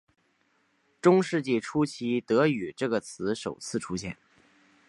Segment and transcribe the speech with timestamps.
[0.99, 4.17] 中世纪初期德语这个词首次出现。